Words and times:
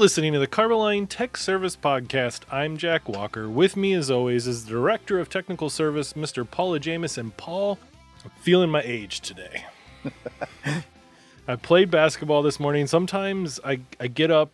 listening 0.00 0.32
to 0.32 0.38
the 0.38 0.46
Carboline 0.46 1.06
Tech 1.06 1.36
Service 1.36 1.76
Podcast. 1.76 2.44
I'm 2.50 2.78
Jack 2.78 3.06
Walker. 3.06 3.50
With 3.50 3.76
me, 3.76 3.92
as 3.92 4.10
always, 4.10 4.46
is 4.46 4.64
the 4.64 4.70
Director 4.70 5.18
of 5.18 5.28
Technical 5.28 5.68
Service, 5.68 6.14
Mr. 6.14 6.50
Paula 6.50 6.80
Jamison. 6.80 7.32
Paul, 7.32 7.78
I'm 8.24 8.30
feeling 8.40 8.70
my 8.70 8.80
age 8.80 9.20
today. 9.20 9.66
I 11.46 11.56
played 11.56 11.90
basketball 11.90 12.40
this 12.40 12.58
morning. 12.58 12.86
Sometimes 12.86 13.60
I, 13.62 13.80
I 14.00 14.06
get 14.06 14.30
up 14.30 14.52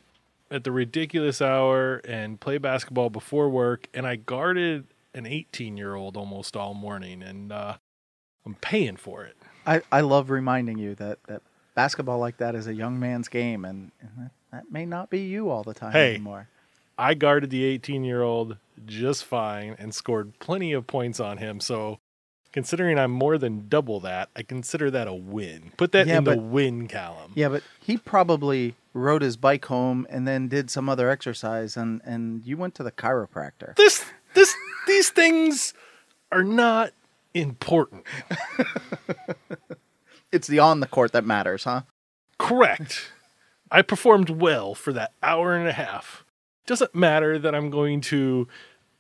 at 0.51 0.65
the 0.65 0.73
ridiculous 0.73 1.41
hour 1.41 1.99
and 1.99 2.41
play 2.41 2.59
basketball 2.59 3.09
before 3.09 3.49
work, 3.49 3.87
and 3.95 4.05
I 4.05 4.17
guarded 4.17 4.89
an 5.15 5.27
18 5.27 5.77
year 5.77 5.95
old 5.95 6.17
almost 6.17 6.57
all 6.57 6.75
morning, 6.75 7.23
and 7.23 7.53
uh, 7.53 7.77
I'm 8.45 8.57
paying 8.57 8.97
for 8.97 9.23
it. 9.23 9.37
I, 9.65 9.83
I 9.93 10.01
love 10.01 10.29
reminding 10.29 10.79
you 10.79 10.97
that, 10.97 11.21
that 11.29 11.43
basketball 11.77 12.19
like 12.19 12.39
that 12.39 12.57
is 12.57 12.67
a 12.67 12.75
young 12.75 12.99
man's 12.99 13.29
game, 13.29 13.65
and, 13.65 13.93
and 14.01 14.31
that, 14.53 14.71
may 14.71 14.87
not 14.87 15.11
be 15.11 15.21
you 15.21 15.51
all 15.51 15.63
the 15.63 15.75
time 15.75 15.93
Hey. 15.93 16.11
anymore. 16.15 16.49
I 16.99 17.15
guarded 17.15 17.51
the 17.51 17.65
18 17.65 18.05
year 18.05 18.23
old 18.23 18.57
just 18.87 19.25
fine 19.25 19.77
and 19.79 19.95
scored 19.95 20.39
plenty 20.39 20.73
of 20.73 20.87
points 20.87 21.21
on 21.21 21.39
him. 21.39 21.61
So, 21.61 21.99
considering 22.53 22.99
I'm 22.99 23.11
more 23.11 23.37
than 23.37 23.69
double 23.69 24.01
that, 24.01 24.31
I 24.35 24.43
consider 24.43 24.91
that 24.91 25.07
a 25.07 25.13
win. 25.13 25.73
Put 25.77 25.93
that 25.93 26.07
Yeah, 26.07 26.19
in 26.19 26.25
the 26.25 26.37
win 26.39 26.89
column. 26.89 27.33
Yeah, 27.35 27.49
but 27.51 27.63
he 27.79 27.99
probably 27.99 28.75
rode 28.95 29.21
his 29.21 29.37
bike 29.37 29.67
home 29.67 30.07
and 30.09 30.27
then 30.27 30.49
did 30.49 30.71
some 30.71 30.89
other 30.89 31.11
exercise, 31.11 31.77
and, 31.77 32.01
and 32.05 32.43
you 32.47 32.57
went 32.57 32.75
to 32.77 32.83
the 32.83 32.93
chiropractor. 32.93 33.77
This, 33.77 34.03
this, 34.33 34.55
these 34.87 35.11
things 35.11 35.75
are 36.33 36.43
not 36.45 36.93
important. 37.35 38.05
It's 40.33 40.49
the 40.49 40.59
on 40.59 40.81
the 40.81 40.87
court 40.87 41.13
that 41.13 41.25
matters, 41.25 41.65
huh? 41.65 41.83
Correct. 42.39 43.11
I 43.71 43.83
performed 43.83 44.31
well 44.31 44.75
for 44.75 44.93
that 44.93 45.13
hour 45.23 45.55
and 45.55 45.69
a 45.69 45.73
half. 45.73 46.25
Doesn't 46.67 46.95
matter 46.95 47.39
that 47.39 47.55
I'm 47.55 47.71
going 47.71 48.01
to 48.03 48.49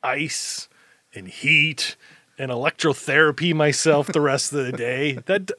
ice 0.02 0.68
and 1.14 1.28
heat 1.28 1.96
and 2.38 2.50
electrotherapy 2.50 3.54
myself 3.54 4.08
the 4.08 4.20
rest 4.20 4.52
of 4.52 4.64
the 4.64 4.72
day. 4.72 5.18
That 5.26 5.50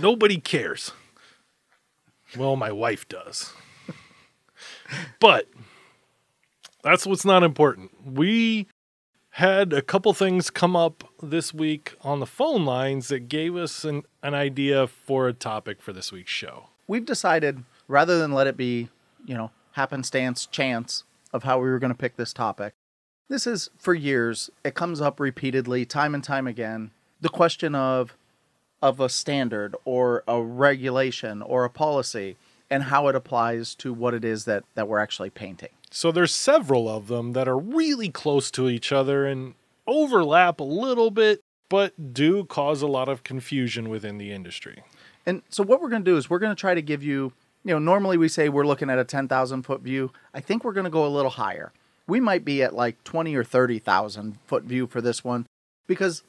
nobody 0.00 0.38
cares. 0.38 0.92
Well, 2.36 2.56
my 2.56 2.72
wife 2.72 3.08
does. 3.08 3.52
But 5.20 5.48
that's 6.82 7.06
what's 7.06 7.24
not 7.24 7.42
important. 7.42 7.90
We 8.04 8.66
had 9.36 9.72
a 9.72 9.82
couple 9.82 10.12
things 10.12 10.50
come 10.50 10.76
up 10.76 11.04
this 11.22 11.54
week 11.54 11.94
on 12.02 12.20
the 12.20 12.26
phone 12.26 12.64
lines 12.64 13.08
that 13.08 13.28
gave 13.28 13.56
us 13.56 13.84
an, 13.84 14.02
an 14.22 14.34
idea 14.34 14.86
for 14.86 15.26
a 15.28 15.32
topic 15.32 15.80
for 15.80 15.92
this 15.92 16.12
week's 16.12 16.30
show. 16.30 16.68
We've 16.86 17.06
decided 17.06 17.64
rather 17.88 18.18
than 18.18 18.32
let 18.32 18.46
it 18.46 18.56
be, 18.56 18.88
you 19.24 19.34
know, 19.34 19.50
happenstance 19.72 20.46
chance 20.46 21.04
of 21.32 21.44
how 21.44 21.58
we 21.58 21.68
were 21.68 21.78
going 21.78 21.92
to 21.92 21.98
pick 21.98 22.16
this 22.16 22.32
topic. 22.32 22.74
This 23.28 23.46
is 23.46 23.70
for 23.78 23.94
years. 23.94 24.50
It 24.64 24.74
comes 24.74 25.00
up 25.00 25.18
repeatedly, 25.18 25.84
time 25.86 26.14
and 26.14 26.22
time 26.22 26.46
again. 26.46 26.90
The 27.20 27.28
question 27.28 27.74
of 27.74 28.16
of 28.82 28.98
a 28.98 29.08
standard 29.08 29.76
or 29.84 30.24
a 30.26 30.42
regulation 30.42 31.40
or 31.40 31.64
a 31.64 31.70
policy 31.70 32.36
and 32.68 32.84
how 32.84 33.06
it 33.06 33.14
applies 33.14 33.74
to 33.76 33.92
what 33.92 34.12
it 34.12 34.24
is 34.24 34.44
that, 34.44 34.64
that 34.74 34.88
we're 34.88 34.98
actually 34.98 35.30
painting. 35.30 35.68
So 35.90 36.10
there's 36.10 36.34
several 36.34 36.88
of 36.88 37.06
them 37.06 37.32
that 37.32 37.46
are 37.46 37.58
really 37.58 38.08
close 38.08 38.50
to 38.52 38.68
each 38.68 38.90
other 38.90 39.24
and 39.24 39.54
overlap 39.86 40.58
a 40.58 40.64
little 40.64 41.10
bit, 41.10 41.40
but 41.68 42.12
do 42.12 42.44
cause 42.44 42.82
a 42.82 42.86
lot 42.86 43.08
of 43.08 43.22
confusion 43.22 43.88
within 43.88 44.18
the 44.18 44.32
industry. 44.32 44.82
And 45.24 45.42
so 45.48 45.62
what 45.62 45.80
we're 45.80 45.90
going 45.90 46.04
to 46.04 46.10
do 46.10 46.16
is 46.16 46.28
we're 46.28 46.40
going 46.40 46.54
to 46.54 46.60
try 46.60 46.74
to 46.74 46.82
give 46.82 47.02
you, 47.02 47.32
you 47.64 47.72
know, 47.72 47.78
normally 47.78 48.16
we 48.16 48.28
say 48.28 48.48
we're 48.48 48.66
looking 48.66 48.90
at 48.90 48.98
a 48.98 49.04
10,000 49.04 49.62
foot 49.62 49.80
view. 49.80 50.12
I 50.34 50.40
think 50.40 50.64
we're 50.64 50.72
going 50.72 50.84
to 50.84 50.90
go 50.90 51.06
a 51.06 51.08
little 51.08 51.30
higher. 51.30 51.72
We 52.06 52.20
might 52.20 52.44
be 52.44 52.62
at 52.62 52.74
like 52.74 53.02
20 53.04 53.34
or 53.36 53.44
30,000 53.44 54.38
foot 54.46 54.64
view 54.64 54.86
for 54.86 55.00
this 55.00 55.22
one 55.22 55.46
because 55.86 56.22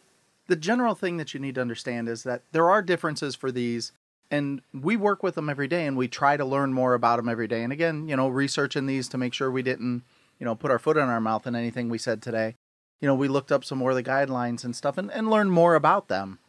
the 0.48 0.56
general 0.56 0.94
thing 0.94 1.18
that 1.18 1.34
you 1.34 1.40
need 1.40 1.56
to 1.56 1.62
understand 1.62 2.08
is 2.08 2.24
that 2.24 2.44
there 2.52 2.70
are 2.70 2.82
differences 2.82 3.36
for 3.36 3.52
these 3.52 3.92
and 4.30 4.62
we 4.74 4.96
work 4.96 5.24
with 5.24 5.36
them 5.36 5.50
every 5.50 5.68
day 5.68 5.86
and 5.86 5.98
we 5.98 6.08
try 6.08 6.38
to 6.38 6.46
learn 6.46 6.74
more 6.74 6.94
about 6.94 7.18
them 7.18 7.30
every 7.30 7.48
day. 7.48 7.64
And 7.64 7.74
again, 7.74 8.08
you 8.08 8.16
know, 8.16 8.28
researching 8.30 8.86
these 8.86 9.08
to 9.10 9.18
make 9.18 9.34
sure 9.34 9.52
we 9.52 9.62
didn't, 9.62 10.04
you 10.40 10.46
know, 10.46 10.56
put 10.56 10.72
our 10.72 10.80
foot 10.80 10.98
in 10.98 11.04
our 11.04 11.22
mouth 11.22 11.46
in 11.48 11.56
anything 11.56 11.90
we 11.90 11.98
said 11.98 12.22
today. 12.22 12.56
You 13.00 13.08
know, 13.08 13.16
we 13.16 13.28
looked 13.28 13.52
up 13.52 13.64
some 13.64 13.78
more 13.78 13.92
of 13.92 13.96
the 13.96 14.04
guidelines 14.04 14.64
and 14.64 14.76
stuff 14.76 14.98
and, 14.98 15.12
and 15.12 15.30
learned 15.30 15.52
more 15.52 15.76
about 15.76 16.08
them. 16.08 16.40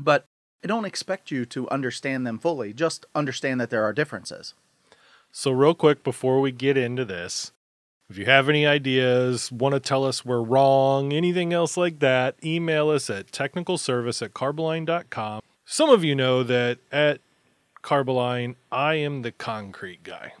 But 0.00 0.26
I 0.64 0.66
don't 0.66 0.84
expect 0.84 1.30
you 1.30 1.44
to 1.46 1.68
understand 1.70 2.26
them 2.26 2.38
fully. 2.38 2.72
Just 2.72 3.06
understand 3.14 3.60
that 3.60 3.70
there 3.70 3.84
are 3.84 3.92
differences. 3.92 4.54
So, 5.30 5.50
real 5.50 5.74
quick 5.74 6.02
before 6.02 6.40
we 6.40 6.50
get 6.50 6.76
into 6.76 7.04
this, 7.04 7.52
if 8.08 8.16
you 8.18 8.24
have 8.26 8.48
any 8.48 8.66
ideas, 8.66 9.50
want 9.50 9.74
to 9.74 9.80
tell 9.80 10.04
us 10.04 10.24
we're 10.24 10.42
wrong, 10.42 11.12
anything 11.12 11.52
else 11.52 11.76
like 11.76 11.98
that, 11.98 12.36
email 12.44 12.88
us 12.88 13.10
at 13.10 13.32
technicalservice 13.32 14.22
at 14.22 14.32
carboline.com. 14.32 15.42
Some 15.64 15.90
of 15.90 16.04
you 16.04 16.14
know 16.14 16.42
that 16.44 16.78
at 16.92 17.20
Carboline, 17.82 18.54
I 18.70 18.94
am 18.94 19.22
the 19.22 19.32
concrete 19.32 20.02
guy. 20.04 20.34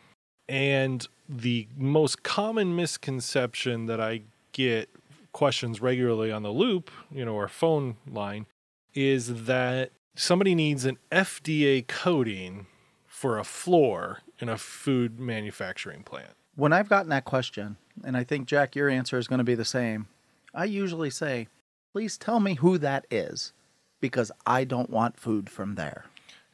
And 0.48 1.06
the 1.28 1.66
most 1.76 2.22
common 2.22 2.74
misconception 2.74 3.86
that 3.86 4.00
I 4.00 4.22
get 4.52 4.88
questions 5.32 5.80
regularly 5.80 6.30
on 6.30 6.42
the 6.42 6.52
loop, 6.52 6.90
you 7.10 7.24
know, 7.24 7.36
our 7.36 7.48
phone 7.48 7.96
line, 8.08 8.46
is 8.94 9.44
that 9.46 9.90
somebody 10.16 10.54
needs 10.54 10.84
an 10.84 10.98
FDA 11.12 11.86
coating 11.86 12.66
for 13.06 13.38
a 13.38 13.44
floor 13.44 14.20
in 14.38 14.48
a 14.48 14.58
food 14.58 15.20
manufacturing 15.20 16.02
plant. 16.02 16.32
When 16.54 16.72
I've 16.72 16.88
gotten 16.88 17.10
that 17.10 17.24
question, 17.24 17.76
and 18.04 18.16
I 18.16 18.24
think, 18.24 18.46
Jack, 18.46 18.74
your 18.74 18.88
answer 18.88 19.18
is 19.18 19.28
going 19.28 19.38
to 19.38 19.44
be 19.44 19.54
the 19.54 19.64
same, 19.64 20.08
I 20.54 20.64
usually 20.64 21.10
say, 21.10 21.48
please 21.92 22.16
tell 22.16 22.40
me 22.40 22.54
who 22.54 22.78
that 22.78 23.06
is 23.10 23.52
because 24.00 24.32
I 24.46 24.64
don't 24.64 24.90
want 24.90 25.18
food 25.18 25.48
from 25.50 25.74
there. 25.74 26.06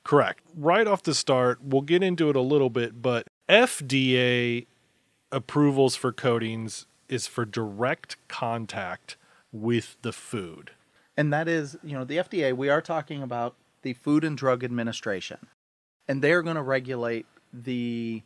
Correct. 0.05 0.41
Right 0.57 0.87
off 0.87 1.03
the 1.03 1.15
start, 1.15 1.61
we'll 1.63 1.83
get 1.83 2.03
into 2.03 2.29
it 2.29 2.37
a 2.37 2.41
little 2.41 2.71
bit, 2.71 3.01
but 3.01 3.27
FDA 3.49 4.67
approvals 5.31 5.95
for 5.95 6.13
coatings 6.13 6.87
is 7.09 7.27
for 7.27 7.45
direct 7.45 8.17
contact 8.29 9.17
with 9.53 9.97
the 10.03 10.13
food. 10.13 10.73
And 11.17 11.33
that 11.33 11.49
is, 11.49 11.77
you 11.83 11.93
know, 11.93 12.05
the 12.05 12.19
FDA, 12.19 12.57
we 12.57 12.69
are 12.69 12.81
talking 12.81 13.23
about 13.23 13.55
the 13.83 13.93
Food 13.95 14.25
and 14.25 14.37
Drug 14.37 14.65
Administration. 14.65 15.39
And 16.09 16.23
they're 16.23 16.43
going 16.43 16.57
to 16.57 16.63
regulate 16.63 17.27
the 17.53 18.23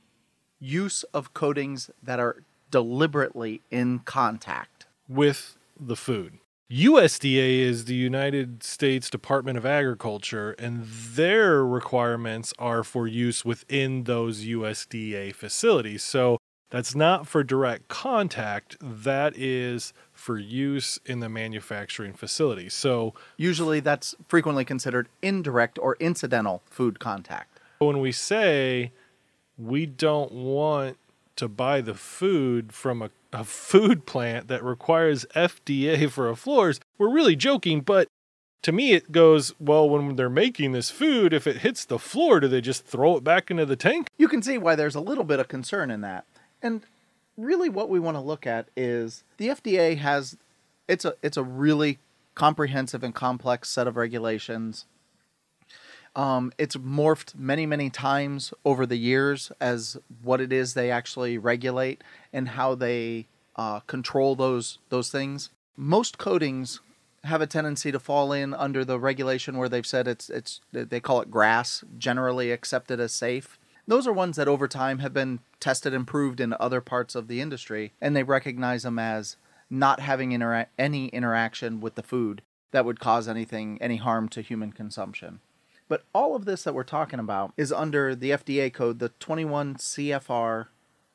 use 0.61 1.03
of 1.13 1.35
coatings 1.35 1.91
that 2.03 2.21
are 2.21 2.43
deliberately 2.71 3.61
in 3.71 4.01
contact. 4.01 4.87
with 5.09 5.57
the 5.79 5.97
food. 5.97 6.39
USDA 6.71 7.61
is 7.61 7.85
the 7.85 7.95
United 7.95 8.63
States 8.65 9.09
Department 9.09 9.57
of 9.57 9.65
Agriculture, 9.65 10.57
and 10.59 10.85
their 10.85 11.65
requirements 11.65 12.53
are 12.59 12.83
for 12.83 13.07
use 13.07 13.45
within 13.45 14.03
those 14.05 14.45
USDA 14.45 15.33
facilities. 15.33 16.03
So 16.03 16.39
that's 16.77 16.95
not 16.95 17.27
for 17.27 17.43
direct 17.43 17.89
contact, 17.89 18.77
that 18.83 19.33
is 19.35 19.95
for 20.13 20.39
use 20.39 20.99
in 21.07 21.21
the 21.21 21.29
manufacturing 21.31 22.13
facility. 22.13 22.69
So 22.69 23.15
Usually 23.39 23.81
that's 23.81 24.15
frequently 24.29 24.63
considered 24.67 25.09
indirect 25.23 25.79
or 25.81 25.97
incidental 26.01 26.63
food 26.67 26.99
contact. 26.99 27.61
when 27.79 27.99
we 28.01 28.13
say 28.13 28.93
we 29.57 29.87
don't 29.87 30.33
want 30.33 30.99
to 31.37 31.49
buy 31.49 31.81
the 31.81 31.95
food 31.95 32.75
from 32.75 33.01
a, 33.01 33.11
a 33.33 33.45
food 33.45 34.05
plant 34.05 34.49
that 34.49 34.63
requires 34.63 35.25
FDA 35.35 36.11
for 36.11 36.29
a 36.29 36.37
floors, 36.37 36.79
we're 36.99 37.09
really 37.09 37.37
joking, 37.37 37.81
but 37.81 38.07
to 38.61 38.71
me 38.71 38.93
it 38.93 39.13
goes, 39.13 39.55
well, 39.59 39.89
when 39.89 40.17
they're 40.17 40.29
making 40.29 40.73
this 40.73 40.91
food, 40.91 41.33
if 41.33 41.47
it 41.47 41.59
hits 41.59 41.87
the 41.87 41.99
floor, 41.99 42.39
do 42.39 42.49
they 42.49 42.61
just 42.61 42.85
throw 42.85 43.17
it 43.17 43.25
back 43.25 43.51
into 43.51 43.65
the 43.65 43.77
tank? 43.77 44.09
You 44.19 44.29
can 44.29 44.43
see 44.43 44.59
why 44.59 44.75
there's 44.75 44.95
a 44.95 45.01
little 45.01 45.25
bit 45.25 45.41
of 45.41 45.49
concern 45.49 45.91
in 45.91 46.03
that. 46.03 46.27
And 46.63 46.83
really 47.37 47.69
what 47.69 47.89
we 47.89 48.01
want 48.01 48.17
to 48.17 48.21
look 48.21 48.47
at 48.47 48.69
is 48.77 49.23
the 49.37 49.49
FDA 49.49 49.99
has 49.99 50.37
it's 50.89 51.05
a 51.05 51.15
it's 51.23 51.37
a 51.37 51.43
really 51.43 51.99
comprehensive 52.35 53.03
and 53.03 53.15
complex 53.15 53.69
set 53.69 53.87
of 53.87 53.97
regulations. 53.97 54.85
Um, 56.15 56.53
it's 56.57 56.77
morphed 56.77 57.35
many, 57.35 57.67
many 57.67 57.91
times 57.91 58.55
over 58.65 58.87
the 58.87 58.97
years 58.97 59.53
as 59.61 59.99
what 60.23 60.41
it 60.41 60.53
is 60.53 60.73
they 60.73 60.91
actually 60.91 61.37
regulate 61.37 62.03
and 62.33 62.49
how 62.51 62.75
they 62.75 63.27
uh, 63.57 63.81
control 63.81 64.35
those 64.35 64.79
those 64.89 65.11
things. 65.11 65.51
Most 65.77 66.17
coatings 66.17 66.81
have 67.25 67.43
a 67.43 67.47
tendency 67.47 67.93
to 67.93 67.99
fall 67.99 68.33
in 68.33 68.55
under 68.55 68.85
the 68.85 68.99
regulation 68.99 69.59
where 69.59 69.69
they've 69.69 69.87
said 69.87 70.09
it's 70.09 70.31
it's 70.31 70.61
they 70.73 71.01
call 71.01 71.21
it 71.21 71.31
GRAS, 71.31 71.85
generally 71.99 72.51
accepted 72.51 73.01
as 73.01 73.13
safe. 73.13 73.59
Those 73.87 74.07
are 74.07 74.13
ones 74.13 74.37
that 74.37 74.49
over 74.49 74.67
time 74.67 74.99
have 74.99 75.15
been 75.15 75.39
tested 75.61 75.95
and 75.95 76.07
proved 76.07 76.41
in 76.41 76.55
other 76.59 76.81
parts 76.81 77.15
of 77.15 77.29
the 77.29 77.41
industry, 77.41 77.93
and 78.01 78.17
they 78.17 78.25
recognize 78.25 78.83
them 78.83 78.99
as 78.99 79.37
not 79.71 80.01
having 80.01 80.31
intera- 80.31 80.67
any 80.79 81.07
interaction 81.09 81.81
with 81.81 81.95
the 81.95 82.03
food 82.03 82.43
that 82.73 82.85
would 82.85 83.01
cause 83.01 83.29
anything 83.29 83.79
any 83.81 83.97
harm 83.97 84.29
to 84.31 84.41
human 84.41 84.73
consumption. 84.73 85.39
But 85.89 86.03
all 86.13 86.35
of 86.35 86.47
this 86.47 86.65
that 86.65 86.75
we're 86.75 86.83
talking 86.83 87.21
about 87.21 87.53
is 87.57 87.73
under 87.73 88.17
the 88.17 88.31
FDA 88.31 88.73
code, 88.73 88.99
the 88.99 89.11
21 89.21 89.77
CFR 89.77 90.67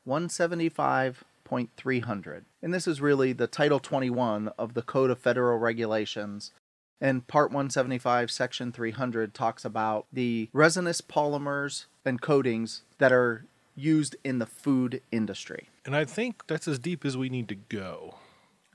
175.300. 0.08 2.42
And 2.62 2.74
this 2.74 2.88
is 2.88 3.02
really 3.02 3.34
the 3.34 3.48
Title 3.48 3.80
21 3.80 4.48
of 4.58 4.74
the 4.74 4.82
Code 4.82 5.12
of 5.12 5.20
Federal 5.20 5.60
Regulations. 5.60 6.54
And 7.02 7.26
Part 7.28 7.50
175, 7.50 8.30
Section 8.30 8.72
300 8.72 9.34
talks 9.34 9.66
about 9.66 10.06
the 10.14 10.50
resinous 10.54 11.02
polymers 11.02 11.86
and 12.06 12.22
coatings 12.22 12.84
that 13.00 13.12
are 13.12 13.46
used 13.76 14.16
in 14.24 14.38
the 14.38 14.46
food 14.46 15.02
industry. 15.12 15.70
And 15.86 15.96
I 15.96 16.06
think 16.06 16.44
that's 16.48 16.68
as 16.68 16.78
deep 16.78 17.04
as 17.04 17.18
we 17.18 17.28
need 17.30 17.50
to 17.50 17.56
go. 17.56 18.16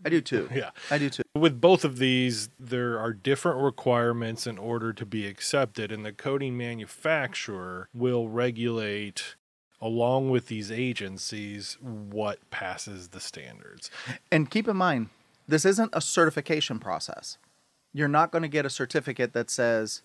I 0.04 0.08
do 0.08 0.20
too. 0.20 0.48
Yeah. 0.54 0.70
I 0.90 0.98
do 0.98 1.08
too. 1.08 1.22
With 1.34 1.60
both 1.60 1.84
of 1.84 1.98
these, 1.98 2.48
there 2.58 2.98
are 2.98 3.12
different 3.12 3.60
requirements 3.60 4.46
in 4.46 4.58
order 4.58 4.92
to 4.92 5.06
be 5.06 5.26
accepted, 5.26 5.92
and 5.92 6.04
the 6.04 6.12
coating 6.12 6.56
manufacturer 6.56 7.88
will 7.94 8.28
regulate, 8.28 9.36
along 9.80 10.30
with 10.30 10.48
these 10.48 10.70
agencies, 10.70 11.78
what 11.80 12.50
passes 12.50 13.08
the 13.08 13.20
standards. 13.20 13.90
And 14.30 14.50
keep 14.50 14.68
in 14.68 14.76
mind, 14.76 15.08
this 15.48 15.64
isn't 15.64 15.90
a 15.92 16.00
certification 16.00 16.78
process. 16.78 17.38
You're 17.96 18.08
not 18.08 18.30
going 18.30 18.42
to 18.42 18.48
get 18.48 18.66
a 18.66 18.70
certificate 18.70 19.32
that 19.32 19.48
says 19.48 20.02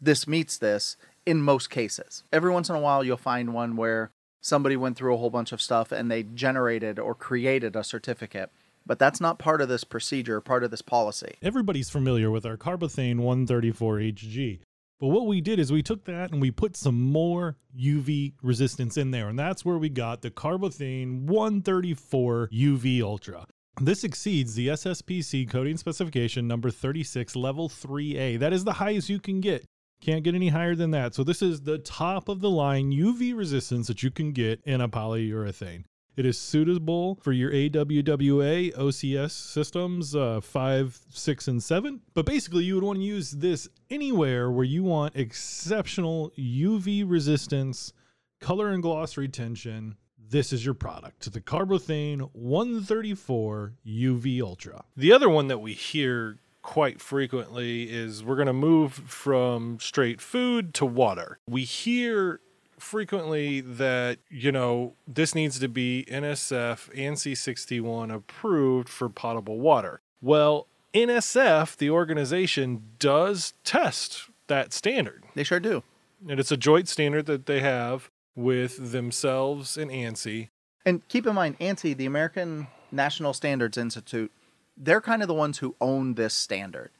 this 0.00 0.26
meets 0.26 0.56
this 0.56 0.96
in 1.26 1.42
most 1.42 1.68
cases. 1.68 2.24
Every 2.32 2.50
once 2.50 2.70
in 2.70 2.74
a 2.74 2.80
while, 2.80 3.04
you'll 3.04 3.18
find 3.18 3.52
one 3.52 3.76
where 3.76 4.12
somebody 4.40 4.78
went 4.78 4.96
through 4.96 5.12
a 5.12 5.18
whole 5.18 5.28
bunch 5.28 5.52
of 5.52 5.60
stuff 5.60 5.92
and 5.92 6.10
they 6.10 6.22
generated 6.22 6.98
or 6.98 7.14
created 7.14 7.76
a 7.76 7.84
certificate. 7.84 8.50
But 8.86 8.98
that's 8.98 9.20
not 9.20 9.38
part 9.38 9.60
of 9.60 9.68
this 9.68 9.84
procedure, 9.84 10.40
part 10.40 10.64
of 10.64 10.70
this 10.70 10.80
policy. 10.80 11.34
Everybody's 11.42 11.90
familiar 11.90 12.30
with 12.30 12.46
our 12.46 12.56
carbothane 12.56 13.16
134HG. 13.16 14.60
But 14.98 15.08
what 15.08 15.26
we 15.26 15.42
did 15.42 15.58
is 15.58 15.70
we 15.70 15.82
took 15.82 16.06
that 16.06 16.30
and 16.30 16.40
we 16.40 16.50
put 16.50 16.78
some 16.78 16.98
more 16.98 17.56
UV 17.78 18.32
resistance 18.42 18.96
in 18.96 19.10
there. 19.10 19.28
And 19.28 19.38
that's 19.38 19.66
where 19.66 19.76
we 19.76 19.90
got 19.90 20.22
the 20.22 20.30
carbothane 20.30 21.26
134 21.26 22.48
UV 22.50 23.02
Ultra. 23.02 23.46
This 23.80 24.04
exceeds 24.04 24.54
the 24.54 24.68
SSPC 24.68 25.50
coating 25.50 25.76
specification 25.76 26.46
number 26.46 26.70
36, 26.70 27.34
level 27.34 27.68
3A. 27.68 28.38
That 28.38 28.52
is 28.52 28.62
the 28.62 28.74
highest 28.74 29.08
you 29.08 29.18
can 29.18 29.40
get. 29.40 29.64
Can't 30.00 30.22
get 30.22 30.36
any 30.36 30.48
higher 30.48 30.76
than 30.76 30.92
that. 30.92 31.14
So, 31.14 31.24
this 31.24 31.42
is 31.42 31.62
the 31.62 31.78
top 31.78 32.28
of 32.28 32.40
the 32.40 32.50
line 32.50 32.92
UV 32.92 33.36
resistance 33.36 33.88
that 33.88 34.02
you 34.02 34.10
can 34.12 34.32
get 34.32 34.60
in 34.64 34.80
a 34.80 34.88
polyurethane. 34.88 35.84
It 36.16 36.24
is 36.24 36.38
suitable 36.38 37.16
for 37.16 37.32
your 37.32 37.50
AWWA 37.50 38.76
OCS 38.76 39.32
systems 39.32 40.14
uh, 40.14 40.40
5, 40.40 41.00
6, 41.10 41.48
and 41.48 41.60
7. 41.60 42.00
But 42.14 42.26
basically, 42.26 42.62
you 42.62 42.76
would 42.76 42.84
want 42.84 43.00
to 43.00 43.04
use 43.04 43.32
this 43.32 43.68
anywhere 43.90 44.52
where 44.52 44.64
you 44.64 44.84
want 44.84 45.16
exceptional 45.16 46.32
UV 46.38 47.02
resistance, 47.04 47.92
color 48.40 48.70
and 48.70 48.82
gloss 48.82 49.16
retention. 49.16 49.96
This 50.34 50.52
is 50.52 50.64
your 50.64 50.74
product, 50.74 51.32
the 51.32 51.40
Carbothane 51.40 52.28
134 52.32 53.74
UV 53.86 54.42
Ultra. 54.42 54.82
The 54.96 55.12
other 55.12 55.28
one 55.28 55.46
that 55.46 55.58
we 55.58 55.74
hear 55.74 56.38
quite 56.60 57.00
frequently 57.00 57.84
is 57.84 58.24
we're 58.24 58.34
going 58.34 58.48
to 58.48 58.52
move 58.52 58.94
from 58.94 59.78
straight 59.78 60.20
food 60.20 60.74
to 60.74 60.84
water. 60.86 61.38
We 61.48 61.62
hear 61.62 62.40
frequently 62.80 63.60
that, 63.60 64.18
you 64.28 64.50
know, 64.50 64.94
this 65.06 65.36
needs 65.36 65.60
to 65.60 65.68
be 65.68 66.04
NSF 66.10 66.92
ANSI 66.92 67.36
61 67.36 68.10
approved 68.10 68.88
for 68.88 69.08
potable 69.08 69.60
water. 69.60 70.00
Well, 70.20 70.66
NSF, 70.92 71.76
the 71.76 71.90
organization, 71.90 72.82
does 72.98 73.54
test 73.62 74.30
that 74.48 74.72
standard. 74.72 75.22
They 75.36 75.44
sure 75.44 75.60
do. 75.60 75.84
And 76.28 76.40
it's 76.40 76.50
a 76.50 76.56
joint 76.56 76.88
standard 76.88 77.26
that 77.26 77.46
they 77.46 77.60
have 77.60 78.10
with 78.36 78.92
themselves 78.92 79.76
and 79.76 79.90
ANSI. 79.90 80.48
And 80.84 81.06
keep 81.08 81.26
in 81.26 81.34
mind, 81.34 81.58
ANSI, 81.58 81.96
the 81.96 82.06
American 82.06 82.66
National 82.90 83.32
Standards 83.32 83.78
Institute, 83.78 84.30
they're 84.76 85.00
kind 85.00 85.22
of 85.22 85.28
the 85.28 85.34
ones 85.34 85.58
who 85.58 85.76
own 85.80 86.14
this 86.14 86.34
standard. 86.34 86.90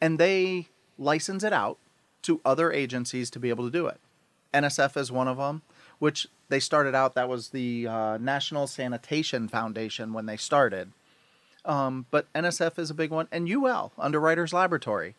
And 0.00 0.18
they 0.18 0.68
license 0.98 1.42
it 1.42 1.52
out 1.52 1.78
to 2.22 2.40
other 2.44 2.72
agencies 2.72 3.30
to 3.30 3.40
be 3.40 3.48
able 3.48 3.64
to 3.64 3.70
do 3.70 3.86
it. 3.86 4.00
NSF 4.54 4.96
is 4.96 5.10
one 5.10 5.28
of 5.28 5.38
them, 5.38 5.62
which 5.98 6.26
they 6.48 6.60
started 6.60 6.94
out, 6.94 7.14
that 7.14 7.28
was 7.28 7.48
the 7.50 7.86
uh, 7.86 8.18
National 8.18 8.66
Sanitation 8.66 9.48
Foundation 9.48 10.12
when 10.12 10.26
they 10.26 10.36
started. 10.36 10.92
Um, 11.64 12.06
but 12.10 12.32
NSF 12.34 12.78
is 12.78 12.90
a 12.90 12.94
big 12.94 13.10
one. 13.10 13.28
And 13.32 13.48
UL, 13.48 13.92
Underwriters 13.98 14.52
Laboratory, 14.52 15.14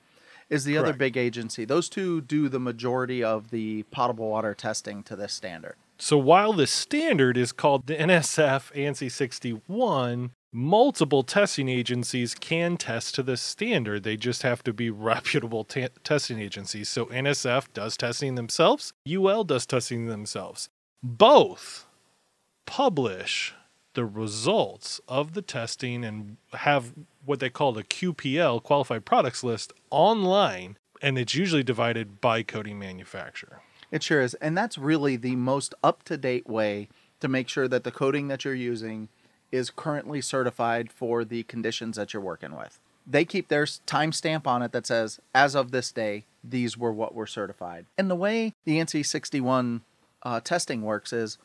is 0.53 0.63
the 0.63 0.77
other 0.77 0.93
big 0.93 1.17
agency. 1.17 1.65
Those 1.65 1.89
two 1.89 2.21
do 2.21 2.47
the 2.47 2.59
majority 2.59 3.23
of 3.23 3.49
the 3.49 3.83
potable 3.83 4.29
water 4.29 4.53
testing 4.53 5.03
to 5.03 5.15
this 5.15 5.33
standard. 5.33 5.75
So 5.97 6.17
while 6.17 6.53
the 6.53 6.67
standard 6.67 7.37
is 7.37 7.51
called 7.51 7.87
the 7.87 7.95
NSF 7.95 8.71
ANSI 8.73 9.11
61, 9.11 10.31
multiple 10.51 11.23
testing 11.23 11.69
agencies 11.69 12.35
can 12.35 12.77
test 12.77 13.15
to 13.15 13.23
the 13.23 13.37
standard. 13.37 14.03
They 14.03 14.17
just 14.17 14.43
have 14.43 14.63
to 14.63 14.73
be 14.73 14.89
reputable 14.89 15.63
ta 15.63 15.87
testing 16.03 16.39
agencies. 16.39 16.89
So 16.89 17.05
NSF 17.07 17.73
does 17.73 17.97
testing 17.97 18.35
themselves, 18.35 18.93
UL 19.09 19.43
does 19.43 19.65
testing 19.65 20.07
themselves. 20.07 20.69
Both 21.01 21.85
publish 22.65 23.53
the 23.93 24.05
results 24.05 24.99
of 25.07 25.33
the 25.33 25.41
testing 25.41 26.03
and 26.03 26.37
have 26.53 26.93
what 27.25 27.39
they 27.39 27.49
call 27.49 27.71
the 27.71 27.83
QPL, 27.83 28.63
qualified 28.63 29.05
products 29.05 29.43
list, 29.43 29.73
online. 29.89 30.77
And 31.01 31.17
it's 31.17 31.35
usually 31.35 31.63
divided 31.63 32.21
by 32.21 32.43
coating 32.43 32.79
manufacturer. 32.79 33.61
It 33.91 34.03
sure 34.03 34.21
is. 34.21 34.33
And 34.35 34.57
that's 34.57 34.77
really 34.77 35.15
the 35.15 35.35
most 35.35 35.75
up 35.83 36.03
to 36.03 36.17
date 36.17 36.47
way 36.47 36.89
to 37.19 37.27
make 37.27 37.47
sure 37.47 37.67
that 37.67 37.83
the 37.83 37.91
coating 37.91 38.27
that 38.27 38.43
you're 38.43 38.53
using 38.53 39.09
is 39.51 39.69
currently 39.69 40.19
certified 40.19 40.91
for 40.91 41.23
the 41.23 41.43
conditions 41.43 41.95
that 41.95 42.13
you're 42.13 42.23
working 42.23 42.55
with. 42.55 42.79
They 43.05 43.23
keep 43.23 43.49
their 43.49 43.65
timestamp 43.65 44.47
on 44.47 44.63
it 44.63 44.71
that 44.71 44.87
says, 44.87 45.19
as 45.35 45.55
of 45.55 45.71
this 45.71 45.91
day, 45.91 46.25
these 46.43 46.77
were 46.77 46.91
what 46.91 47.13
were 47.13 47.27
certified. 47.27 47.85
And 47.97 48.09
the 48.09 48.15
way 48.15 48.53
the 48.65 48.79
ANSI 48.79 49.05
61 49.05 49.81
uh, 50.23 50.39
testing 50.39 50.81
works 50.81 51.13
is 51.13 51.37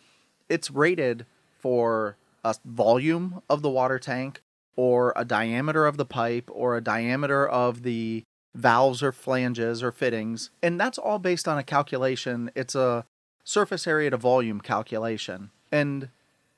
it's 0.49 0.71
rated 0.71 1.27
for 1.59 2.17
a 2.49 2.55
volume 2.65 3.43
of 3.49 3.62
the 3.62 3.71
water 3.71 3.99
tank 3.99 4.43
or 4.77 5.12
a 5.17 5.25
diameter 5.25 5.87
of 5.87 5.97
the 5.97 6.05
pipe 6.05 6.49
or 6.53 6.77
a 6.77 6.81
diameter 6.81 7.46
of 7.49 7.82
the 7.82 8.25
valves 8.55 9.03
or 9.03 9.13
flanges 9.13 9.82
or 9.82 9.93
fittings. 9.93 10.51
And 10.63 10.81
that's 10.81 10.99
all 10.99 11.19
based 11.19 11.49
on 11.49 11.58
a 11.58 11.63
calculation. 11.63 12.51
It's 12.55 12.75
a 12.75 13.05
surface 13.44 13.87
area 13.87 14.11
to 14.11 14.17
volume 14.17 14.61
calculation. 14.61 15.51
And 15.72 16.11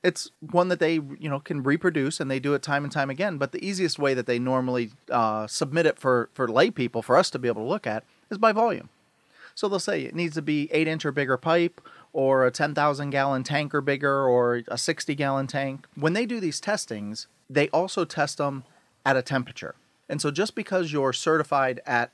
it's 0.03 0.31
one 0.39 0.69
that 0.69 0.79
they 0.79 0.95
you 0.95 1.29
know 1.29 1.39
can 1.39 1.63
reproduce 1.63 2.19
and 2.19 2.29
they 2.29 2.39
do 2.39 2.53
it 2.53 2.61
time 2.61 2.83
and 2.83 2.91
time 2.91 3.09
again 3.09 3.37
but 3.37 3.51
the 3.51 3.63
easiest 3.65 3.99
way 3.99 4.13
that 4.13 4.25
they 4.25 4.39
normally 4.39 4.91
uh, 5.11 5.45
submit 5.47 5.85
it 5.85 5.99
for 5.99 6.29
for 6.33 6.47
lay 6.47 6.71
people 6.71 7.01
for 7.01 7.15
us 7.15 7.29
to 7.29 7.39
be 7.39 7.47
able 7.47 7.61
to 7.61 7.67
look 7.67 7.85
at 7.85 8.03
is 8.29 8.37
by 8.37 8.51
volume 8.51 8.89
so 9.53 9.67
they'll 9.67 9.79
say 9.79 10.01
it 10.01 10.15
needs 10.15 10.33
to 10.33 10.41
be 10.41 10.69
8 10.71 10.87
inch 10.87 11.05
or 11.05 11.11
bigger 11.11 11.37
pipe 11.37 11.81
or 12.13 12.45
a 12.45 12.51
10,000 12.51 13.09
gallon 13.09 13.43
tank 13.43 13.73
or 13.73 13.81
bigger 13.81 14.25
or 14.25 14.61
a 14.67 14.77
60 14.77 15.15
gallon 15.15 15.47
tank. 15.47 15.87
When 15.95 16.13
they 16.13 16.25
do 16.25 16.39
these 16.39 16.59
testings 16.59 17.27
they 17.51 17.67
also 17.69 18.05
test 18.05 18.37
them 18.37 18.63
at 19.05 19.17
a 19.17 19.21
temperature. 19.21 19.75
And 20.07 20.21
so 20.21 20.31
just 20.31 20.55
because 20.55 20.93
you're 20.93 21.13
certified 21.13 21.81
at 21.85 22.11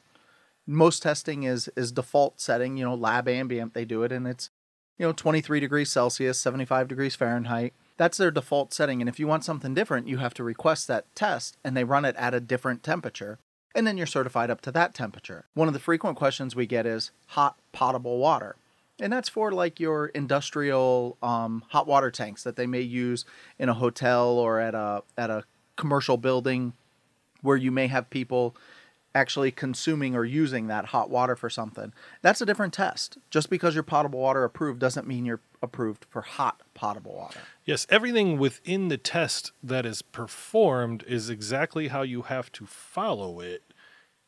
most 0.66 1.01
testing 1.01 1.44
is 1.44 1.70
is 1.77 1.94
default 1.94 2.42
setting 2.42 2.75
you 2.75 2.84
know 2.84 2.94
lab 2.94 3.30
ambient 3.30 3.74
they 3.74 3.86
do 3.86 4.04
it 4.04 4.12
and 4.12 4.27
it's 4.27 4.50
you 4.98 5.06
know 5.06 5.13
23 5.13 5.62
degrees 5.62 5.89
celsius 5.89 6.39
75 6.39 6.88
degrees 6.88 7.16
fahrenheit. 7.16 7.74
That's 7.96 8.18
their 8.18 8.32
default 8.32 8.74
setting. 8.74 9.01
And 9.01 9.10
if 9.10 9.20
you 9.20 9.27
want 9.27 9.46
something 9.46 9.74
different 9.74 10.08
you 10.08 10.18
have 10.18 10.34
to 10.36 10.44
request 10.44 10.88
that 10.88 11.06
test 11.16 11.58
and 11.63 11.77
they 11.77 11.84
run 11.84 12.06
it 12.06 12.16
at 12.18 12.34
a 12.34 12.39
different 12.39 12.84
temperature. 12.84 13.39
And 13.75 13.86
then 13.86 13.98
you're 13.98 14.08
certified 14.08 14.50
up 14.50 14.62
to 14.62 14.72
that 14.72 14.96
temperature. 14.96 15.46
One 15.54 15.68
of 15.68 15.74
the 15.74 15.80
frequent 15.80 16.18
questions 16.18 16.56
we 16.56 16.66
get 16.66 16.88
is 16.88 17.12
hot 17.27 17.60
potable 17.72 18.18
water 18.18 18.56
and 19.00 19.12
that's 19.13 19.30
for 19.30 19.51
like 19.51 19.80
your 19.80 20.08
industrial 20.08 21.18
um, 21.22 21.63
hot 21.70 21.88
water 21.88 22.12
tanks 22.12 22.44
that 22.44 22.56
they 22.56 22.68
may 22.68 22.82
use 22.82 23.25
in 23.60 23.70
a 23.70 23.74
hotel 23.74 24.30
or 24.30 24.60
at 24.60 24.75
a 24.75 25.04
at 25.18 25.30
a 25.30 25.44
commercial 25.75 26.18
building 26.18 26.74
where 27.42 27.58
you 27.58 27.72
may 27.72 27.88
have 27.88 28.10
people 28.10 28.56
actually 29.13 29.51
consuming 29.51 30.16
or 30.16 30.24
using 30.24 30.68
that 30.68 30.86
hot 30.86 31.10
water 31.10 31.36
for 31.36 31.50
something. 31.50 31.92
That's 32.22 32.42
a 32.42 32.46
different 32.46 32.74
test. 32.74 33.18
Just 33.32 33.50
because 33.50 33.74
you're 33.74 33.84
potable 33.84 34.20
water 34.20 34.44
approved 34.44 34.80
doesn't 34.80 35.08
mean 35.08 35.25
you're 35.25 35.42
approved 35.62 36.06
for 36.10 36.22
hot 36.22 36.62
potable 36.75 37.16
water. 37.16 37.39
Yes, 37.66 37.88
everything 37.89 38.38
within 38.38 38.89
the 38.89 38.98
test 38.98 39.51
that 39.63 39.86
is 39.86 40.01
performed 40.01 41.04
is 41.08 41.30
exactly 41.30 41.88
how 41.88 42.04
you 42.04 42.24
have 42.24 42.51
to 42.54 42.66
follow 42.66 43.39
it 43.39 43.63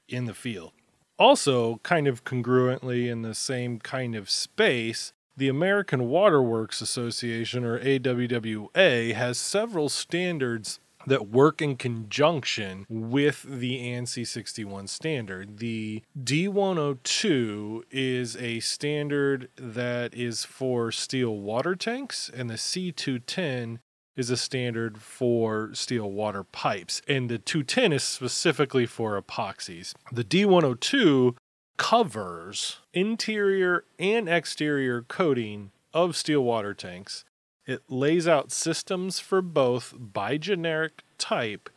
in 0.08 0.26
the 0.26 0.34
field. 0.34 0.72
Also, 1.20 1.82
kind 1.84 2.08
of 2.08 2.24
congruently 2.24 3.10
in 3.10 3.22
the 3.24 3.36
same 3.36 3.78
kind 3.78 4.16
of 4.16 4.30
space, 4.30 5.12
the 5.36 5.50
American 5.50 6.08
Waterworks 6.08 6.82
Association, 6.82 7.66
or 7.66 7.78
AWWA, 7.80 9.14
has 9.14 9.38
several 9.38 9.90
standards 9.90 10.80
that 11.08 11.30
work 11.30 11.62
in 11.62 11.76
conjunction 11.76 12.86
with 12.90 13.44
the 13.44 13.80
ANSI 13.80 14.26
61 14.26 14.88
standard. 14.88 15.60
The 15.60 16.04
D102 16.22 17.84
is 17.92 18.36
a 18.38 18.60
standard 18.60 19.50
that 19.58 20.14
is 20.14 20.46
for 20.46 20.92
steel 20.92 21.36
water 21.38 21.76
tanks, 21.76 22.30
and 22.34 22.50
the 22.50 22.56
C210 22.56 23.80
is 24.20 24.30
a 24.30 24.38
standard 24.38 25.02
for 25.02 25.70
steel 25.74 26.12
water 26.12 26.44
pipes. 26.44 27.02
And 27.08 27.30
the 27.30 27.40
210 27.40 27.94
is 27.94 28.04
specifically 28.04 28.86
for 28.86 29.20
epoxies. 29.20 29.94
The 30.12 30.24
D102 30.24 31.36
covers 31.78 32.80
interior 32.94 33.86
and 33.98 34.28
exterior 34.28 35.02
coating 35.04 35.72
of 35.94 36.18
steel 36.18 36.44
water 36.44 36.74
tanks. 36.74 37.24
It 37.66 37.84
lays 37.88 38.28
out 38.28 38.52
systems 38.52 39.20
for 39.20 39.42
both 39.42 39.94
by 39.98 40.38
generic 40.38 41.04
type 41.18 41.70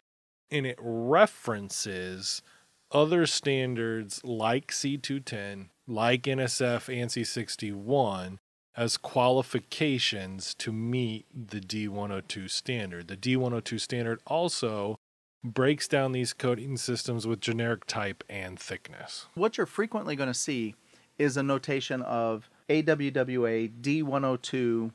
and 0.50 0.66
it 0.66 0.78
references 0.80 2.42
other 2.90 3.24
standards 3.24 4.20
like 4.22 4.70
C210, 4.70 5.68
like 5.86 6.22
NSF 6.22 6.94
ANSI 6.94 7.26
61 7.26 8.38
as 8.76 8.96
qualifications 8.96 10.54
to 10.54 10.72
meet 10.72 11.26
the 11.34 11.60
D102 11.60 12.50
standard. 12.50 13.08
The 13.08 13.16
D102 13.16 13.80
standard 13.80 14.20
also 14.26 14.96
breaks 15.44 15.88
down 15.88 16.12
these 16.12 16.32
coating 16.32 16.76
systems 16.76 17.26
with 17.26 17.40
generic 17.40 17.84
type 17.86 18.24
and 18.30 18.58
thickness. 18.58 19.26
What 19.34 19.56
you're 19.56 19.66
frequently 19.66 20.16
going 20.16 20.28
to 20.28 20.34
see 20.34 20.74
is 21.18 21.36
a 21.36 21.42
notation 21.42 22.00
of 22.02 22.48
AWWA 22.68 23.70
D102 23.80 24.92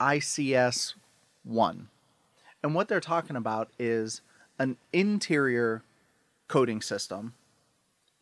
ICS 0.00 0.94
1. 1.44 1.88
And 2.62 2.74
what 2.74 2.88
they're 2.88 3.00
talking 3.00 3.36
about 3.36 3.70
is 3.78 4.22
an 4.58 4.76
interior 4.92 5.82
coating 6.48 6.80
system 6.80 7.34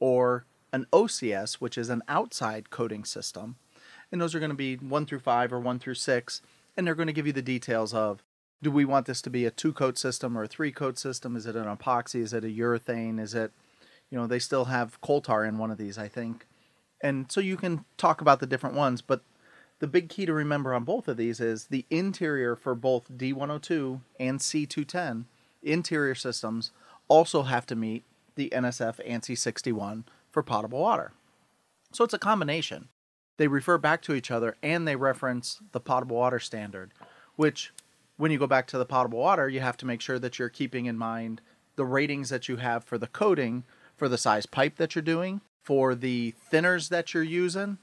or 0.00 0.46
an 0.72 0.86
OCS, 0.92 1.54
which 1.54 1.78
is 1.78 1.90
an 1.90 2.02
outside 2.08 2.70
coating 2.70 3.04
system. 3.04 3.56
And 4.12 4.20
those 4.20 4.34
are 4.34 4.38
going 4.38 4.50
to 4.50 4.56
be 4.56 4.76
1 4.76 5.06
through 5.06 5.20
5 5.20 5.52
or 5.52 5.58
1 5.58 5.78
through 5.78 5.94
6. 5.94 6.42
And 6.76 6.86
they're 6.86 6.94
going 6.94 7.08
to 7.08 7.12
give 7.12 7.26
you 7.26 7.32
the 7.32 7.42
details 7.42 7.92
of 7.92 8.22
do 8.62 8.70
we 8.70 8.84
want 8.84 9.06
this 9.06 9.20
to 9.22 9.30
be 9.30 9.44
a 9.44 9.50
two 9.50 9.72
coat 9.72 9.98
system 9.98 10.38
or 10.38 10.44
a 10.44 10.48
three 10.48 10.70
coat 10.70 10.98
system? 10.98 11.34
Is 11.34 11.46
it 11.46 11.56
an 11.56 11.64
epoxy? 11.64 12.20
Is 12.20 12.32
it 12.32 12.44
a 12.44 12.48
urethane? 12.48 13.18
Is 13.18 13.34
it, 13.34 13.50
you 14.08 14.16
know, 14.16 14.26
they 14.26 14.38
still 14.38 14.66
have 14.66 15.00
coal 15.00 15.20
tar 15.20 15.44
in 15.44 15.58
one 15.58 15.72
of 15.72 15.78
these, 15.78 15.98
I 15.98 16.06
think. 16.06 16.46
And 17.00 17.30
so 17.32 17.40
you 17.40 17.56
can 17.56 17.84
talk 17.96 18.20
about 18.20 18.38
the 18.38 18.46
different 18.46 18.76
ones, 18.76 19.02
but 19.02 19.22
the 19.80 19.88
big 19.88 20.08
key 20.08 20.26
to 20.26 20.32
remember 20.32 20.72
on 20.72 20.84
both 20.84 21.08
of 21.08 21.16
these 21.16 21.40
is 21.40 21.66
the 21.66 21.84
interior 21.90 22.54
for 22.54 22.76
both 22.76 23.10
D102 23.10 24.00
and 24.20 24.38
C210 24.38 25.24
interior 25.64 26.14
systems 26.14 26.70
also 27.08 27.42
have 27.42 27.66
to 27.66 27.74
meet 27.74 28.04
the 28.36 28.48
NSF 28.50 29.04
ANSI 29.06 29.36
61 29.36 30.04
for 30.30 30.42
potable 30.44 30.80
water. 30.80 31.12
So 31.90 32.04
it's 32.04 32.14
a 32.14 32.18
combination. 32.18 32.88
They 33.42 33.48
refer 33.48 33.76
back 33.76 34.02
to 34.02 34.14
each 34.14 34.30
other 34.30 34.56
and 34.62 34.86
they 34.86 34.94
reference 34.94 35.58
the 35.72 35.80
potable 35.80 36.16
water 36.18 36.38
standard, 36.38 36.92
which 37.34 37.72
when 38.16 38.30
you 38.30 38.38
go 38.38 38.46
back 38.46 38.68
to 38.68 38.78
the 38.78 38.86
potable 38.86 39.18
water, 39.18 39.48
you 39.48 39.58
have 39.58 39.76
to 39.78 39.84
make 39.84 40.00
sure 40.00 40.20
that 40.20 40.38
you're 40.38 40.48
keeping 40.48 40.86
in 40.86 40.96
mind 40.96 41.40
the 41.74 41.84
ratings 41.84 42.28
that 42.28 42.48
you 42.48 42.58
have 42.58 42.84
for 42.84 42.98
the 42.98 43.08
coating, 43.08 43.64
for 43.96 44.08
the 44.08 44.16
size 44.16 44.46
pipe 44.46 44.76
that 44.76 44.94
you're 44.94 45.02
doing, 45.02 45.40
for 45.60 45.96
the 45.96 46.36
thinners 46.52 46.88
that 46.90 47.14
you're 47.14 47.24
using, 47.24 47.78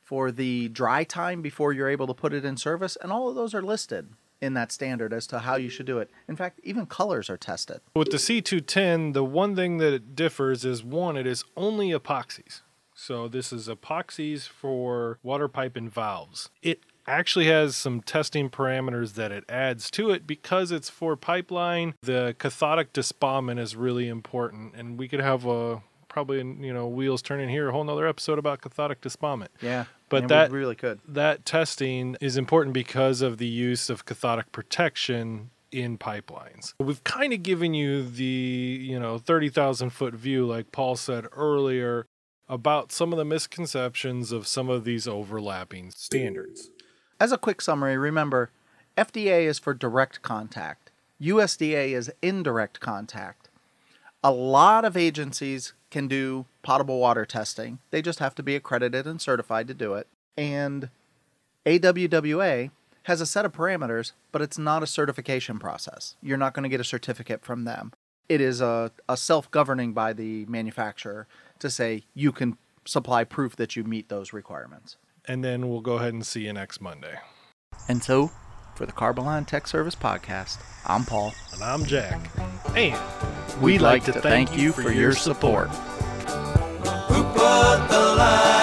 for 0.00 0.32
the 0.32 0.70
dry 0.70 1.04
time 1.04 1.40
before 1.40 1.72
you're 1.72 1.88
able 1.88 2.08
to 2.08 2.12
put 2.12 2.34
it 2.34 2.44
in 2.44 2.56
service, 2.56 2.96
and 3.00 3.12
all 3.12 3.28
of 3.28 3.36
those 3.36 3.54
are 3.54 3.62
listed 3.62 4.08
in 4.40 4.54
that 4.54 4.72
standard 4.72 5.12
as 5.12 5.28
to 5.28 5.38
how 5.38 5.54
you 5.54 5.68
should 5.68 5.86
do 5.86 6.00
it. 6.00 6.10
In 6.26 6.34
fact, 6.34 6.58
even 6.64 6.84
colors 6.84 7.30
are 7.30 7.36
tested. 7.36 7.80
With 7.94 8.10
the 8.10 8.16
C210, 8.16 9.12
the 9.12 9.22
one 9.22 9.54
thing 9.54 9.78
that 9.78 10.16
differs 10.16 10.64
is 10.64 10.82
one, 10.82 11.16
it 11.16 11.28
is 11.28 11.44
only 11.56 11.90
epoxies. 11.90 12.62
So 12.98 13.28
this 13.28 13.52
is 13.52 13.68
epoxies 13.68 14.48
for 14.48 15.18
water 15.22 15.48
pipe 15.48 15.76
and 15.76 15.92
valves. 15.92 16.48
It 16.62 16.80
actually 17.06 17.46
has 17.46 17.76
some 17.76 18.00
testing 18.00 18.48
parameters 18.50 19.12
that 19.14 19.30
it 19.30 19.44
adds 19.48 19.90
to 19.92 20.10
it 20.10 20.26
because 20.26 20.72
it's 20.72 20.88
for 20.90 21.14
pipeline. 21.14 21.94
The 22.02 22.34
cathodic 22.38 22.92
disbondment 22.94 23.58
is 23.60 23.76
really 23.76 24.08
important, 24.08 24.74
and 24.74 24.98
we 24.98 25.06
could 25.08 25.20
have 25.20 25.44
a 25.46 25.82
probably 26.08 26.38
you 26.38 26.72
know 26.72 26.88
wheels 26.88 27.20
turning 27.20 27.50
here 27.50 27.68
a 27.68 27.72
whole 27.72 27.84
nother 27.84 28.06
episode 28.08 28.38
about 28.38 28.62
cathodic 28.62 29.02
disbondment. 29.02 29.48
Yeah, 29.60 29.84
But 30.08 30.22
and 30.22 30.30
that- 30.30 30.50
really 30.50 30.74
could. 30.74 30.98
That 31.06 31.44
testing 31.44 32.16
is 32.22 32.38
important 32.38 32.72
because 32.72 33.20
of 33.20 33.36
the 33.36 33.46
use 33.46 33.90
of 33.90 34.06
cathodic 34.06 34.50
protection 34.52 35.50
in 35.70 35.98
pipelines. 35.98 36.72
We've 36.80 37.04
kind 37.04 37.34
of 37.34 37.42
given 37.42 37.74
you 37.74 38.02
the, 38.08 38.24
you 38.24 38.98
know, 38.98 39.18
30,000 39.18 39.90
foot 39.90 40.14
view 40.14 40.46
like 40.46 40.72
Paul 40.72 40.96
said 40.96 41.26
earlier 41.32 42.06
about 42.48 42.92
some 42.92 43.12
of 43.12 43.18
the 43.18 43.24
misconceptions 43.24 44.32
of 44.32 44.46
some 44.46 44.68
of 44.68 44.84
these 44.84 45.08
overlapping 45.08 45.90
standards. 45.90 46.70
As 47.18 47.32
a 47.32 47.38
quick 47.38 47.60
summary, 47.60 47.96
remember 47.96 48.50
FDA 48.96 49.46
is 49.46 49.58
for 49.58 49.74
direct 49.74 50.22
contact, 50.22 50.90
USDA 51.20 51.92
is 51.92 52.12
indirect 52.22 52.80
contact. 52.80 53.48
A 54.22 54.30
lot 54.30 54.84
of 54.84 54.96
agencies 54.96 55.72
can 55.90 56.08
do 56.08 56.46
potable 56.62 56.98
water 56.98 57.24
testing, 57.24 57.78
they 57.90 58.02
just 58.02 58.18
have 58.18 58.34
to 58.36 58.42
be 58.42 58.56
accredited 58.56 59.06
and 59.06 59.20
certified 59.20 59.68
to 59.68 59.74
do 59.74 59.94
it. 59.94 60.06
And 60.36 60.90
AWWA 61.64 62.70
has 63.04 63.20
a 63.20 63.26
set 63.26 63.44
of 63.44 63.52
parameters, 63.52 64.12
but 64.32 64.42
it's 64.42 64.58
not 64.58 64.82
a 64.82 64.86
certification 64.86 65.58
process. 65.58 66.16
You're 66.22 66.36
not 66.36 66.54
going 66.54 66.64
to 66.64 66.68
get 66.68 66.80
a 66.80 66.84
certificate 66.84 67.44
from 67.44 67.64
them. 67.64 67.92
It 68.28 68.40
is 68.40 68.60
a, 68.60 68.90
a 69.08 69.16
self 69.16 69.50
governing 69.50 69.92
by 69.92 70.12
the 70.12 70.44
manufacturer 70.46 71.26
to 71.60 71.70
say 71.70 72.04
you 72.14 72.32
can 72.32 72.56
supply 72.84 73.24
proof 73.24 73.56
that 73.56 73.76
you 73.76 73.84
meet 73.84 74.08
those 74.08 74.32
requirements. 74.32 74.96
And 75.26 75.42
then 75.42 75.68
we'll 75.68 75.80
go 75.80 75.94
ahead 75.94 76.14
and 76.14 76.24
see 76.24 76.42
you 76.46 76.52
next 76.52 76.80
Monday. 76.80 77.18
And 77.88 78.02
so, 78.02 78.30
for 78.74 78.86
the 78.86 78.92
Carboline 78.92 79.44
Tech 79.46 79.66
Service 79.66 79.94
Podcast, 79.94 80.58
I'm 80.86 81.04
Paul. 81.04 81.34
And 81.52 81.62
I'm 81.62 81.84
Jack. 81.84 82.30
And 82.76 82.96
We'd 83.60 83.80
like 83.80 84.04
to 84.04 84.12
thank 84.12 84.56
you 84.56 84.72
for 84.72 84.92
your 84.92 85.12
support. 85.12 85.68
Who 85.68 87.22
put 87.24 87.88
the 87.88 88.14
line? 88.18 88.55